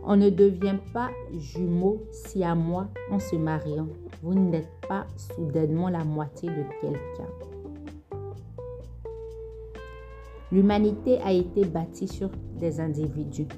On 0.05 0.17
ne 0.17 0.29
devient 0.29 0.77
pas 0.93 1.09
jumeaux 1.33 2.03
si 2.11 2.45
à 2.45 2.55
moi 2.55 2.89
en 3.11 3.19
se 3.19 3.37
mariant. 3.37 3.89
Vous 4.23 4.35
n'êtes 4.35 4.69
pas 4.87 5.07
soudainement 5.17 5.89
la 5.89 6.05
moitié 6.05 6.51
de 6.51 6.63
quelqu'un. 6.83 7.31
L'humanité 10.53 11.21
a 11.25 11.33
été 11.33 11.65
bâtie 11.65 12.09
sur 12.09 12.29
des 12.59 12.81
individus. 12.81 13.49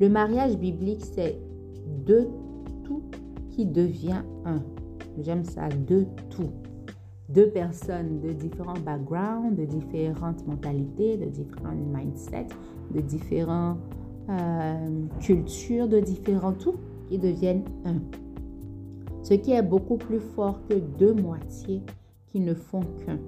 Le 0.00 0.08
mariage 0.08 0.56
biblique, 0.56 1.04
c'est 1.04 1.38
deux 2.06 2.30
tout 2.84 3.02
qui 3.50 3.66
devient 3.66 4.22
un. 4.46 4.62
J'aime 5.18 5.44
ça, 5.44 5.68
deux 5.68 6.06
tout. 6.30 6.52
Deux 7.28 7.50
personnes 7.50 8.20
de 8.20 8.32
différents 8.32 8.78
backgrounds, 8.84 9.54
de 9.54 9.64
différentes 9.66 10.46
mentalités, 10.46 11.18
de 11.18 11.26
différents 11.26 11.74
mindsets, 11.92 12.46
de 12.94 13.00
différentes 13.00 13.78
euh, 14.30 15.06
cultures, 15.20 15.88
de 15.88 16.00
différents 16.00 16.54
tout 16.54 16.76
qui 17.08 17.18
deviennent 17.18 17.64
un. 17.84 17.96
Ce 19.22 19.34
qui 19.34 19.52
est 19.52 19.62
beaucoup 19.62 19.96
plus 19.96 20.20
fort 20.20 20.60
que 20.68 20.74
deux 20.74 21.12
moitiés 21.12 21.82
qui 22.28 22.40
ne 22.40 22.54
font 22.54 22.80
qu'un. 23.04 23.18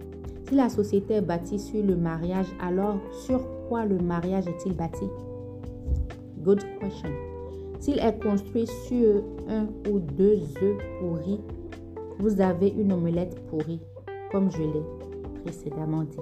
Si 0.49 0.55
la 0.55 0.69
société 0.69 1.15
est 1.15 1.21
bâtie 1.21 1.59
sur 1.59 1.85
le 1.85 1.95
mariage, 1.95 2.47
alors 2.61 2.97
sur 3.13 3.41
quoi 3.69 3.85
le 3.85 3.99
mariage 3.99 4.49
est-il 4.49 4.75
bâti? 4.75 5.05
Good 6.43 6.65
question. 6.81 7.11
S'il 7.81 7.99
est 7.99 8.23
construit 8.23 8.67
sur 8.67 9.23
un 9.49 9.67
ou 9.91 9.99
deux 9.99 10.41
œufs 10.63 10.79
pourris, 11.01 11.41
vous 12.19 12.41
avez 12.41 12.69
une 12.69 12.93
omelette 12.93 13.41
pourrie, 13.49 13.81
comme 14.31 14.51
je 14.51 14.63
l'ai 14.63 14.85
précédemment 15.43 16.05
dit. 16.05 16.19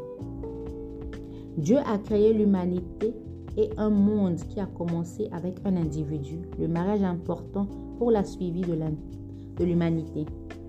Dieu 1.57 1.79
a 1.79 1.99
créé 1.99 2.33
l'humanité 2.33 3.15
et 3.57 3.71
un 3.77 3.91
monde 3.91 4.37
qui 4.37 4.61
a 4.61 4.67
commencé 4.67 5.29
avec 5.33 5.57
un 5.65 5.77
individu. 5.77 6.39
Le 6.59 6.69
mariage 6.69 7.03
important 7.03 7.67
pour 7.99 8.13
la 8.13 8.23
suivi 8.23 8.61
de 8.61 9.65
l'humanité. 9.65 10.25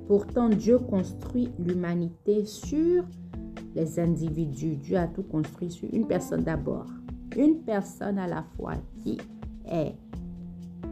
Pourtant, 0.08 0.50
Dieu 0.50 0.79
construit 0.79 1.50
l'humanité 1.60 2.43
sur 2.46 3.03
les 3.75 4.00
individus. 4.00 4.77
Dieu 4.77 4.98
a 4.98 5.08
tout 5.08 5.22
construit 5.22 5.69
sur 5.69 5.88
une 5.93 6.08
personne 6.08 6.43
d'abord. 6.43 6.88
Une 7.38 7.60
personne 7.60 8.17
à 8.17 8.25
la 8.25 8.43
fois 8.58 8.74
qui 9.03 9.19
est 9.72 9.93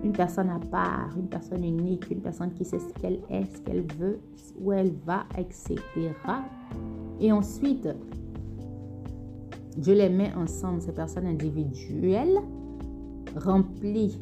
une 0.03 0.13
personne 0.13 0.49
à 0.49 0.59
part, 0.59 1.09
une 1.17 1.27
personne 1.27 1.63
unique, 1.63 2.09
une 2.11 2.21
personne 2.21 2.53
qui 2.53 2.65
sait 2.65 2.79
ce 2.79 2.93
qu'elle 2.99 3.19
est, 3.29 3.45
ce 3.45 3.61
qu'elle 3.61 3.85
veut, 3.97 4.19
où 4.59 4.71
elle 4.71 4.93
va, 5.05 5.25
etc. 5.37 5.75
Et 7.19 7.31
ensuite, 7.31 7.87
Dieu 9.77 9.93
les 9.93 10.09
met 10.09 10.33
ensemble, 10.35 10.81
ces 10.81 10.91
personnes 10.91 11.27
individuelles, 11.27 12.39
remplies 13.35 14.19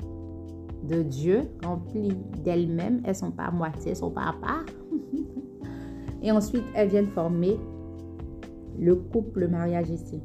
de 0.88 1.02
Dieu, 1.02 1.44
remplies 1.64 2.18
d'elles-mêmes. 2.44 3.02
Elles 3.06 3.16
sont 3.16 3.32
pas 3.32 3.46
à 3.46 3.52
moitié, 3.52 3.92
elles 3.92 3.98
sont 3.98 4.12
pas 4.12 4.30
à 4.30 4.34
part. 4.34 4.66
Et 6.22 6.32
ensuite, 6.32 6.64
elles 6.74 6.90
viennent 6.90 7.08
former 7.08 7.58
le 8.80 8.96
couple, 8.96 9.42
le 9.42 9.48
mariage 9.48 9.90
ici. 9.90 10.22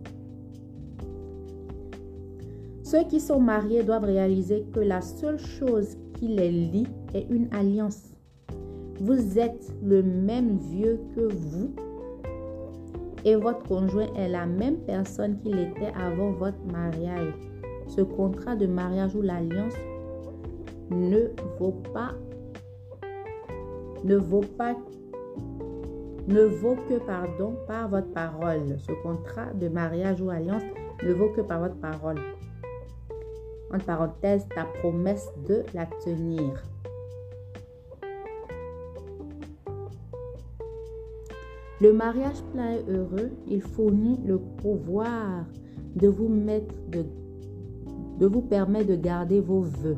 Ceux 2.90 3.04
qui 3.04 3.20
sont 3.20 3.38
mariés 3.38 3.84
doivent 3.84 4.06
réaliser 4.06 4.66
que 4.72 4.80
la 4.80 5.00
seule 5.00 5.38
chose 5.38 5.96
qui 6.14 6.26
les 6.26 6.50
lie 6.50 6.88
est 7.14 7.24
une 7.30 7.46
alliance. 7.54 8.12
Vous 8.98 9.38
êtes 9.38 9.72
le 9.80 10.02
même 10.02 10.58
vieux 10.58 10.98
que 11.14 11.32
vous 11.32 11.72
et 13.24 13.36
votre 13.36 13.62
conjoint 13.62 14.12
est 14.16 14.28
la 14.28 14.44
même 14.44 14.78
personne 14.78 15.38
qu'il 15.38 15.60
était 15.60 15.92
avant 15.94 16.32
votre 16.32 16.58
mariage. 16.72 17.32
Ce 17.86 18.00
contrat 18.00 18.56
de 18.56 18.66
mariage 18.66 19.14
ou 19.14 19.22
l'alliance 19.22 19.74
ne 20.90 21.28
vaut 21.60 21.80
pas 21.94 22.10
ne 24.02 24.16
vaut 24.16 24.40
pas 24.58 24.74
ne 26.26 26.42
vaut 26.42 26.76
que 26.88 26.98
pardon 27.06 27.54
par 27.68 27.88
votre 27.88 28.10
parole. 28.10 28.78
Ce 28.78 28.90
contrat 29.04 29.52
de 29.54 29.68
mariage 29.68 30.20
ou 30.20 30.30
alliance 30.30 30.64
ne 31.04 31.12
vaut 31.12 31.28
que 31.28 31.40
par 31.40 31.60
votre 31.60 31.76
parole. 31.76 32.18
En 33.72 33.78
parenthèse, 33.78 34.46
ta 34.54 34.64
promesse 34.64 35.28
de 35.48 35.62
la 35.74 35.86
tenir. 36.04 36.62
Le 41.80 41.92
mariage 41.94 42.42
plein 42.52 42.72
et 42.72 42.84
heureux, 42.90 43.30
il 43.46 43.62
fournit 43.62 44.18
le 44.26 44.38
pouvoir 44.38 45.46
de 45.96 46.08
vous 46.08 46.28
mettre 46.28 46.74
de, 46.90 47.06
de 48.18 48.26
vous 48.26 48.42
permettre 48.42 48.88
de 48.88 48.96
garder 48.96 49.40
vos 49.40 49.62
vœux. 49.62 49.96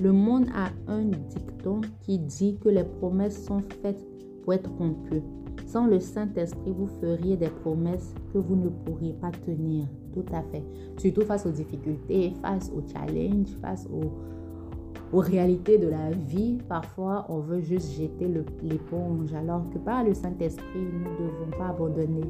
Le 0.00 0.12
monde 0.12 0.46
a 0.54 0.68
un 0.86 1.04
dicton 1.04 1.80
qui 2.00 2.18
dit 2.18 2.58
que 2.58 2.68
les 2.68 2.84
promesses 2.84 3.42
sont 3.44 3.62
faites 3.80 4.04
pour 4.42 4.52
être 4.52 4.70
rompues. 4.78 5.22
Sans 5.66 5.86
le 5.86 5.98
Saint-Esprit, 5.98 6.72
vous 6.76 6.88
feriez 7.00 7.36
des 7.36 7.48
promesses 7.48 8.14
que 8.32 8.38
vous 8.38 8.56
ne 8.56 8.68
pourriez 8.68 9.14
pas 9.14 9.30
tenir. 9.30 9.86
Tout 10.18 10.34
à 10.34 10.42
fait. 10.42 10.64
Surtout 10.98 11.22
face 11.22 11.46
aux 11.46 11.50
difficultés, 11.50 12.32
face 12.42 12.72
aux 12.74 12.82
challenges, 12.92 13.54
face 13.60 13.86
aux, 13.86 15.16
aux 15.16 15.20
réalités 15.20 15.78
de 15.78 15.88
la 15.88 16.10
vie. 16.10 16.58
Parfois, 16.68 17.26
on 17.28 17.38
veut 17.38 17.60
juste 17.60 17.92
jeter 17.92 18.28
l'éponge, 18.62 19.32
alors 19.32 19.62
que 19.70 19.78
par 19.78 20.02
le 20.02 20.14
Saint-Esprit, 20.14 20.64
nous 20.74 20.98
ne 20.98 21.30
devons 21.30 21.56
pas 21.56 21.68
abandonner. 21.68 22.28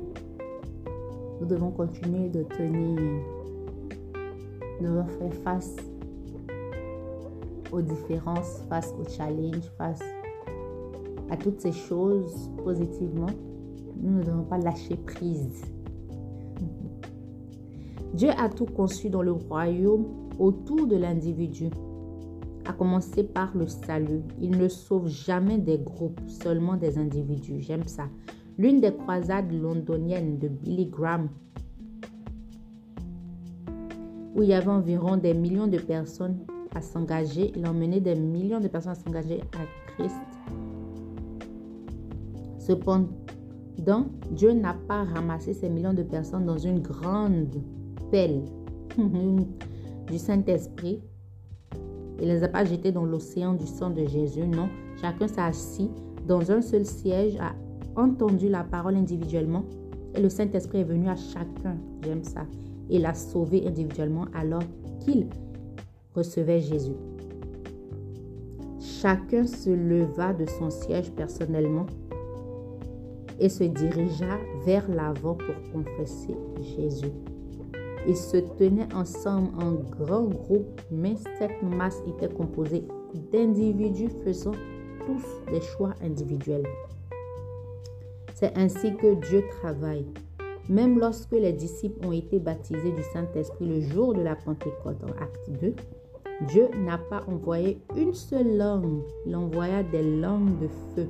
Nous 1.40 1.46
devons 1.46 1.70
continuer 1.70 2.28
de 2.28 2.42
tenir. 2.42 3.00
Nous 4.80 4.88
devons 4.88 5.06
faire 5.06 5.34
face 5.42 5.76
aux 7.72 7.80
différences, 7.80 8.62
face 8.68 8.94
aux 9.00 9.08
challenges, 9.08 9.70
face 9.78 10.02
à 11.30 11.36
toutes 11.36 11.60
ces 11.60 11.72
choses 11.72 12.50
positivement, 12.64 13.26
nous 14.00 14.18
ne 14.18 14.22
devons 14.22 14.44
pas 14.44 14.58
lâcher 14.58 14.96
prise. 14.96 15.62
Dieu 18.18 18.31
a 18.37 18.48
tout 18.48 18.66
conçu 18.66 19.11
dans 19.11 19.22
le 19.22 19.31
royaume 19.31 20.04
autour 20.40 20.88
de 20.88 20.96
l'individu, 20.96 21.70
à 22.66 22.72
commencer 22.72 23.22
par 23.22 23.57
le 23.57 23.68
salut. 23.68 24.22
Il 24.40 24.59
ne 24.59 24.66
sauve 24.66 25.07
jamais 25.07 25.57
des 25.57 25.78
groupes, 25.78 26.20
seulement 26.26 26.74
des 26.74 26.98
individus. 26.98 27.61
J'aime 27.61 27.87
ça. 27.87 28.09
L'une 28.59 28.81
des 28.81 28.92
croisades 28.92 29.52
londoniennes 29.52 30.40
de 30.40 30.48
Billy 30.48 30.87
Graham, 30.87 31.28
où 34.35 34.42
il 34.42 34.48
y 34.48 34.52
avait 34.52 34.66
environ 34.66 35.16
des 35.16 35.33
millions 35.33 35.68
de 35.68 35.78
personnes 35.78 36.38
à 36.74 36.81
s'engager, 36.81 37.52
il 37.54 37.66
a 37.66 37.70
emmené 37.70 38.00
des 38.00 38.16
millions 38.16 38.59
de 38.59 38.66
personnes 38.66 38.92
à 38.92 38.96
s'engager 38.96 39.42
à 39.52 39.92
Christ 39.92 40.16
Cependant, 42.59 44.07
Dieu 44.33 44.54
n'a 44.54 44.74
pas 44.88 45.04
ramassé 45.04 45.54
ces 45.54 45.70
millions 45.70 45.94
de 45.94 46.02
personnes 46.02 46.46
dans 46.46 46.59
une 46.59 46.81
grande 46.81 47.62
du 50.06 50.18
Saint-Esprit. 50.18 51.00
Il 52.20 52.26
ne 52.28 52.32
les 52.32 52.42
a 52.42 52.48
pas 52.48 52.64
jetées 52.64 52.92
dans 52.92 53.04
l'océan 53.04 53.54
du 53.54 53.66
sang 53.66 53.90
de 53.90 54.04
Jésus. 54.04 54.46
Non, 54.46 54.68
chacun 55.00 55.28
s'est 55.28 55.40
assis 55.40 55.90
dans 56.26 56.50
un 56.50 56.60
seul 56.60 56.84
siège, 56.84 57.36
a 57.40 57.54
entendu 58.00 58.48
la 58.48 58.64
parole 58.64 58.96
individuellement 58.96 59.64
et 60.14 60.20
le 60.20 60.28
Saint-Esprit 60.28 60.80
est 60.80 60.84
venu 60.84 61.08
à 61.08 61.16
chacun. 61.16 61.76
J'aime 62.02 62.24
ça. 62.24 62.46
Et 62.90 62.98
l'a 62.98 63.14
sauvé 63.14 63.66
individuellement 63.66 64.26
alors 64.34 64.62
qu'il 65.00 65.26
recevait 66.14 66.60
Jésus. 66.60 66.96
Chacun 68.80 69.46
se 69.46 69.70
leva 69.70 70.32
de 70.32 70.46
son 70.46 70.70
siège 70.70 71.12
personnellement 71.12 71.86
et 73.38 73.48
se 73.48 73.64
dirigea 73.64 74.38
vers 74.64 74.88
l'avant 74.88 75.34
pour 75.34 75.72
confesser 75.72 76.34
Jésus. 76.76 77.12
Ils 78.08 78.16
se 78.16 78.38
tenaient 78.38 78.88
ensemble 78.94 79.50
en 79.62 79.72
grand 79.74 80.24
groupe, 80.24 80.80
mais 80.90 81.14
cette 81.38 81.62
masse 81.62 82.02
était 82.08 82.32
composée 82.32 82.84
d'individus 83.30 84.08
faisant 84.24 84.54
tous 85.04 85.52
des 85.52 85.60
choix 85.60 85.94
individuels. 86.02 86.66
C'est 88.34 88.56
ainsi 88.56 88.96
que 88.96 89.14
Dieu 89.28 89.44
travaille. 89.60 90.06
Même 90.70 90.98
lorsque 90.98 91.32
les 91.32 91.52
disciples 91.52 92.06
ont 92.06 92.12
été 92.12 92.38
baptisés 92.38 92.92
du 92.92 93.02
Saint-Esprit 93.12 93.66
le 93.66 93.80
jour 93.82 94.14
de 94.14 94.22
la 94.22 94.36
Pentecôte 94.36 95.02
en 95.04 95.22
Acte 95.22 95.50
2, 95.60 95.74
Dieu 96.48 96.68
n'a 96.78 96.96
pas 96.96 97.24
envoyé 97.26 97.78
une 97.94 98.14
seule 98.14 98.56
langue, 98.56 99.02
il 99.26 99.36
envoya 99.36 99.82
des 99.82 100.02
langues 100.02 100.58
de 100.60 100.68
feu 100.94 101.08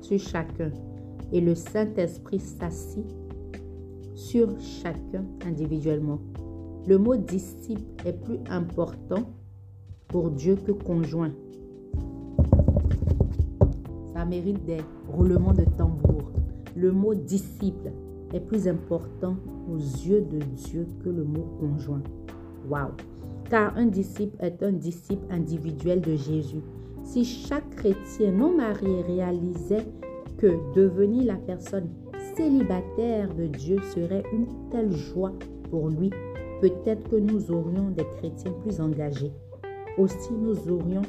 sur 0.00 0.18
chacun 0.20 0.70
et 1.32 1.40
le 1.40 1.56
Saint-Esprit 1.56 2.38
s'assit 2.38 3.06
sur 4.16 4.48
chacun 4.58 5.24
individuellement. 5.46 6.18
Le 6.88 6.98
mot 6.98 7.16
disciple 7.16 7.82
est 8.04 8.14
plus 8.24 8.38
important 8.48 9.24
pour 10.08 10.30
Dieu 10.30 10.56
que 10.56 10.72
conjoint. 10.72 11.32
Ça 14.14 14.24
mérite 14.24 14.64
des 14.64 14.80
roulements 15.06 15.52
de 15.52 15.64
tambour. 15.76 16.32
Le 16.74 16.92
mot 16.92 17.14
disciple 17.14 17.92
est 18.32 18.40
plus 18.40 18.66
important 18.66 19.36
aux 19.70 19.76
yeux 19.76 20.22
de 20.22 20.38
Dieu 20.38 20.86
que 21.04 21.10
le 21.10 21.24
mot 21.24 21.46
conjoint. 21.60 22.02
Waouh! 22.68 22.92
Car 23.50 23.76
un 23.76 23.86
disciple 23.86 24.36
est 24.40 24.62
un 24.62 24.72
disciple 24.72 25.26
individuel 25.30 26.00
de 26.00 26.16
Jésus. 26.16 26.62
Si 27.04 27.24
chaque 27.24 27.68
chrétien 27.76 28.32
non 28.32 28.56
marié 28.56 29.02
réalisait 29.02 29.86
que 30.38 30.74
devenir 30.74 31.24
la 31.24 31.36
personne 31.36 31.88
célibataire 32.36 33.34
de 33.34 33.46
Dieu 33.46 33.78
serait 33.94 34.22
une 34.32 34.46
telle 34.70 34.92
joie 34.92 35.32
pour 35.70 35.88
lui, 35.88 36.10
peut-être 36.60 37.08
que 37.08 37.16
nous 37.16 37.50
aurions 37.50 37.90
des 37.90 38.06
chrétiens 38.18 38.52
plus 38.62 38.80
engagés. 38.80 39.32
Aussi, 39.98 40.32
nous 40.32 40.68
aurions 40.68 41.02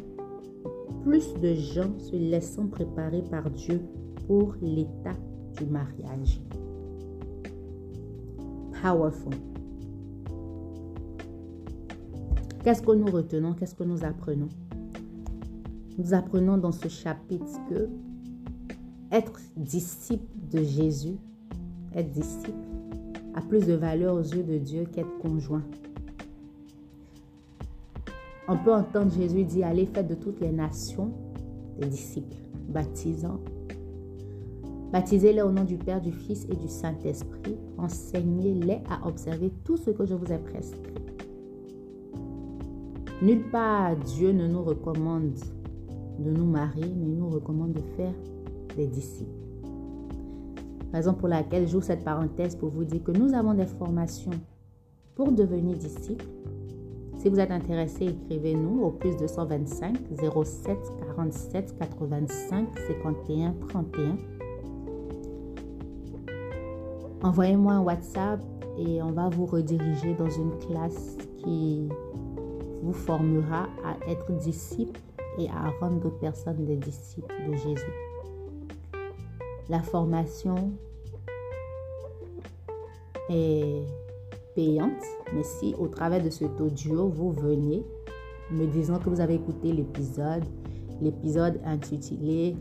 plus 1.04 1.34
de 1.36 1.54
gens 1.54 1.98
se 2.00 2.16
laissant 2.16 2.68
préparer 2.68 3.22
par 3.24 3.50
Dieu 3.50 3.82
pour 4.26 4.56
l'état 4.62 5.16
du 5.58 5.66
mariage. 5.66 6.42
Powerful. 8.82 9.34
Qu'est-ce 12.64 12.82
que 12.82 12.92
nous 12.92 13.12
retenons? 13.12 13.54
Qu'est-ce 13.54 13.76
que 13.76 13.84
nous 13.84 14.04
apprenons? 14.04 14.50
Nous 15.98 16.14
apprenons 16.14 16.58
dans 16.58 16.72
ce 16.72 16.88
chapitre 16.88 17.46
que 17.70 17.90
être 19.12 19.40
disciple 19.56 20.26
de 20.52 20.64
Jésus, 20.64 21.18
être 21.96 22.12
disciple, 22.12 22.52
a 23.36 23.42
plus 23.42 23.66
de 23.66 23.74
valeur 23.74 24.16
aux 24.16 24.22
yeux 24.22 24.44
de 24.44 24.58
Dieu 24.58 24.86
qu'être 24.92 25.18
conjoint. 25.20 25.64
On 28.48 28.58
peut 28.58 28.74
entendre 28.74 29.12
Jésus 29.12 29.44
dire, 29.44 29.68
allez, 29.68 29.86
faites 29.86 30.08
de 30.08 30.16
toutes 30.16 30.40
les 30.40 30.52
nations 30.52 31.12
des 31.80 31.88
disciples, 31.88 32.38
baptisant 32.70 33.40
Baptisez-les 34.92 35.42
au 35.42 35.52
nom 35.52 35.66
du 35.66 35.76
Père, 35.76 36.00
du 36.00 36.14
Fils 36.14 36.48
et 36.50 36.56
du 36.56 36.70
Saint-Esprit. 36.70 37.58
Enseignez-les 37.78 38.80
à 38.90 39.06
observer 39.06 39.52
tout 39.66 39.76
ce 39.76 39.92
que 39.92 40.06
je 40.06 40.16
vous 40.16 40.32
ai 40.32 40.38
prescrit. 40.38 40.94
Nulle 43.22 43.50
part 43.52 43.98
Dieu 43.98 44.32
ne 44.32 44.48
nous 44.48 44.64
recommande 44.64 45.34
de 46.20 46.32
nous 46.32 46.46
marier, 46.46 46.86
mais 46.96 47.08
il 47.08 47.18
nous 47.18 47.30
recommande 47.30 47.74
de 47.74 47.82
faire 47.98 48.14
disciples. 48.86 49.32
Raison 50.94 51.14
pour 51.14 51.28
laquelle 51.28 51.68
j'ouvre 51.68 51.84
cette 51.84 52.04
parenthèse 52.04 52.56
pour 52.56 52.70
vous 52.70 52.84
dire 52.84 53.04
que 53.04 53.12
nous 53.12 53.34
avons 53.34 53.54
des 53.54 53.66
formations 53.66 54.32
pour 55.16 55.32
devenir 55.32 55.76
disciples. 55.76 56.26
Si 57.18 57.30
vous 57.30 57.40
êtes 57.40 57.52
intéressé, 57.52 58.06
écrivez-nous 58.06 58.84
au 58.84 58.92
plus 58.92 59.18
225 59.18 59.98
07 60.44 60.78
47 61.16 61.76
85 61.80 62.68
51 62.88 63.54
31 63.68 64.18
envoyez-moi 67.24 67.74
un 67.74 67.82
WhatsApp 67.82 68.40
et 68.78 69.02
on 69.02 69.12
va 69.12 69.30
vous 69.30 69.46
rediriger 69.46 70.14
dans 70.14 70.30
une 70.30 70.58
classe 70.60 71.18
qui 71.38 71.90
vous 72.82 72.94
formera 72.94 73.68
à 73.84 74.10
être 74.10 74.32
disciple 74.34 75.00
et 75.38 75.50
à 75.50 75.70
rendre 75.82 76.00
d'autres 76.00 76.20
personnes 76.20 76.66
des 76.66 76.78
disciples 76.78 77.34
de 77.48 77.54
Jésus. 77.56 78.07
La 79.70 79.82
formation 79.82 80.72
est 83.30 83.84
payante, 84.56 85.04
mais 85.34 85.44
si 85.44 85.76
au 85.78 85.88
travers 85.88 86.24
de 86.24 86.30
cet 86.30 86.60
audio, 86.62 87.10
vous 87.10 87.32
venez 87.32 87.84
me 88.52 88.66
disant 88.68 89.00
que 89.00 89.10
vous 89.10 89.20
avez 89.20 89.36
écouté 89.36 89.74
l'épisode, 89.74 90.46
l'épisode 91.02 91.60
intitulé 91.66 92.56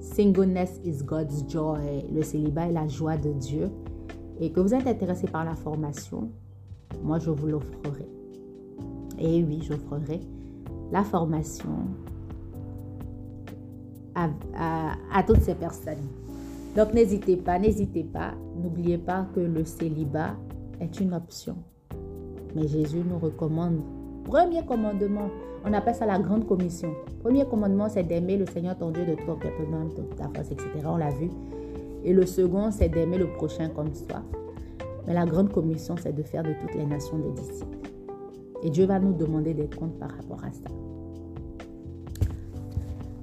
Singleness 0.00 0.80
is 0.84 1.04
God's 1.04 1.44
Joy. 1.48 2.06
Le 2.12 2.22
célibat 2.22 2.68
est 2.68 2.72
la 2.72 2.88
joie 2.88 3.16
de 3.16 3.32
Dieu. 3.32 3.70
Et 4.40 4.50
que 4.50 4.60
vous 4.60 4.74
êtes 4.74 4.86
intéressé 4.86 5.28
par 5.28 5.44
la 5.44 5.54
formation, 5.54 6.30
moi 7.02 7.18
je 7.18 7.30
vous 7.30 7.46
l'offrerai. 7.46 8.08
Et 9.18 9.44
oui, 9.44 9.60
j'offrerai 9.62 10.20
la 10.90 11.04
formation 11.04 11.70
à, 14.14 14.28
à, 15.12 15.22
toutes 15.22 15.42
ces 15.42 15.54
personnes. 15.54 16.08
Donc 16.76 16.94
n'hésitez 16.94 17.36
pas, 17.36 17.58
n'hésitez 17.58 18.04
pas. 18.04 18.32
N'oubliez 18.56 18.98
pas 18.98 19.26
que 19.34 19.40
le 19.40 19.64
célibat 19.64 20.36
est 20.80 21.00
une 21.00 21.12
option. 21.12 21.56
Mais 22.54 22.66
Jésus 22.66 23.02
nous 23.06 23.18
recommande, 23.18 23.80
premier 24.24 24.64
commandement, 24.64 25.28
on 25.64 25.72
appelle 25.72 25.94
ça 25.94 26.06
la 26.06 26.18
grande 26.18 26.46
commission. 26.46 26.92
Premier 27.22 27.44
commandement, 27.44 27.88
c'est 27.88 28.02
d'aimer 28.02 28.36
le 28.36 28.46
Seigneur 28.46 28.76
ton 28.76 28.90
Dieu 28.90 29.04
de 29.04 29.14
ton 29.14 29.36
cœur, 29.36 29.52
de 29.60 30.14
ta 30.16 30.24
force, 30.34 30.50
etc. 30.50 30.68
On 30.86 30.96
l'a 30.96 31.10
vu. 31.10 31.30
Et 32.04 32.12
le 32.12 32.26
second, 32.26 32.70
c'est 32.70 32.88
d'aimer 32.88 33.18
le 33.18 33.28
prochain 33.28 33.68
comme 33.68 33.94
soi. 33.94 34.22
Mais 35.06 35.14
la 35.14 35.24
grande 35.24 35.52
commission, 35.52 35.94
c'est 36.00 36.14
de 36.14 36.22
faire 36.22 36.42
de 36.42 36.52
toutes 36.60 36.74
les 36.74 36.86
nations 36.86 37.18
des 37.18 37.30
disciples. 37.30 37.78
Et 38.62 38.70
Dieu 38.70 38.86
va 38.86 38.98
nous 38.98 39.12
demander 39.12 39.54
des 39.54 39.68
comptes 39.68 39.98
par 39.98 40.10
rapport 40.10 40.42
à 40.44 40.52
ça. 40.52 40.70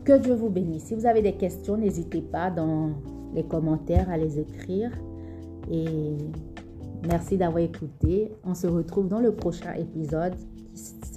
Que 0.04 0.18
Dieu 0.18 0.34
vous 0.34 0.50
bénisse. 0.50 0.86
Si 0.86 0.96
vous 0.96 1.06
avez 1.06 1.22
des 1.22 1.34
questions, 1.34 1.78
n'hésitez 1.78 2.22
pas 2.22 2.50
dans 2.50 2.92
les 3.34 3.44
commentaires 3.44 4.10
à 4.10 4.18
les 4.18 4.40
écrire. 4.40 4.92
Et 5.72 6.18
merci 7.08 7.38
d'avoir 7.38 7.64
écouté. 7.64 8.32
On 8.44 8.54
se 8.54 8.68
retrouve 8.68 9.08
dans 9.08 9.20
le 9.20 9.34
prochain 9.34 9.74
épisode 9.74 10.36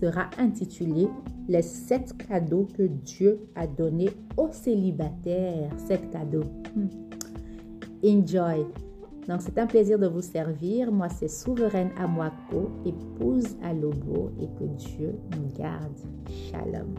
sera 0.03 0.31
intitulé 0.38 1.09
Les 1.48 1.62
sept 1.62 2.16
cadeaux 2.16 2.68
que 2.77 2.83
Dieu 2.83 3.40
a 3.55 3.66
donnés 3.66 4.11
aux 4.37 4.51
célibataires. 4.51 5.70
Sept 5.77 6.11
cadeaux. 6.11 6.44
Hmm. 6.75 6.88
Enjoy. 8.05 8.66
Donc, 9.29 9.40
c'est 9.40 9.59
un 9.59 9.66
plaisir 9.66 9.98
de 9.98 10.09
vous 10.09 10.22
servir. 10.22 10.90
Moi, 10.90 11.09
c'est 11.09 11.29
Souveraine 11.29 11.90
Amwako, 11.96 12.70
épouse 12.85 13.57
à 13.62 13.72
Lobo, 13.72 14.31
et 14.40 14.48
que 14.59 14.64
Dieu 14.64 15.14
nous 15.37 15.57
garde. 15.57 15.98
Shalom. 16.29 16.94